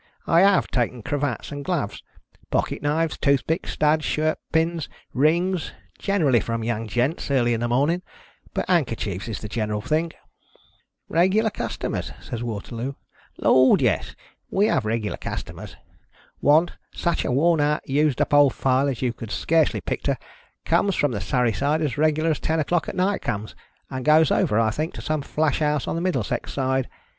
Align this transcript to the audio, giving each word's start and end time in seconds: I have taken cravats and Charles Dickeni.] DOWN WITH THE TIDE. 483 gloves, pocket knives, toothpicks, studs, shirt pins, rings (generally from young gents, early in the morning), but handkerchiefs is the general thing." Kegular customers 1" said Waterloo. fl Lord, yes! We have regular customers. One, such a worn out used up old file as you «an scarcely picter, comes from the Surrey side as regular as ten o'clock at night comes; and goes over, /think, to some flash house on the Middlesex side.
I 0.25 0.39
have 0.39 0.65
taken 0.69 1.03
cravats 1.03 1.51
and 1.51 1.63
Charles 1.63 2.01
Dickeni.] 2.49 2.49
DOWN 2.49 2.61
WITH 2.61 2.69
THE 2.69 2.77
TIDE. 2.79 2.79
483 2.79 2.79
gloves, 2.79 2.81
pocket 2.81 2.81
knives, 2.81 3.17
toothpicks, 3.19 3.71
studs, 3.71 4.05
shirt 4.05 4.39
pins, 4.51 4.89
rings 5.13 5.71
(generally 5.99 6.39
from 6.39 6.63
young 6.63 6.87
gents, 6.87 7.29
early 7.29 7.53
in 7.53 7.59
the 7.59 7.67
morning), 7.67 8.01
but 8.55 8.67
handkerchiefs 8.67 9.27
is 9.27 9.41
the 9.41 9.47
general 9.47 9.79
thing." 9.79 10.11
Kegular 11.13 11.53
customers 11.53 12.09
1" 12.09 12.21
said 12.23 12.41
Waterloo. 12.41 12.93
fl 13.35 13.43
Lord, 13.47 13.83
yes! 13.83 14.15
We 14.49 14.65
have 14.65 14.85
regular 14.85 15.17
customers. 15.17 15.75
One, 16.39 16.69
such 16.91 17.23
a 17.23 17.31
worn 17.31 17.61
out 17.61 17.87
used 17.87 18.19
up 18.21 18.33
old 18.33 18.55
file 18.55 18.87
as 18.87 19.03
you 19.03 19.13
«an 19.19 19.29
scarcely 19.29 19.81
picter, 19.81 20.17
comes 20.65 20.95
from 20.95 21.11
the 21.11 21.21
Surrey 21.21 21.53
side 21.53 21.83
as 21.83 21.99
regular 21.99 22.31
as 22.31 22.39
ten 22.39 22.59
o'clock 22.59 22.89
at 22.89 22.95
night 22.95 23.21
comes; 23.21 23.53
and 23.91 24.03
goes 24.03 24.31
over, 24.31 24.57
/think, 24.57 24.93
to 24.93 25.01
some 25.03 25.21
flash 25.21 25.59
house 25.59 25.87
on 25.87 25.93
the 25.93 26.01
Middlesex 26.01 26.51
side. 26.51 26.87